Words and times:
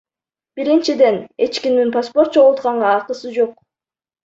Биринчиден, 0.55 1.15
эч 1.47 1.53
кимдин 1.65 1.93
паспорт 1.97 2.33
чогултканга 2.35 2.89
акысы 2.97 3.37
жок. 3.39 3.57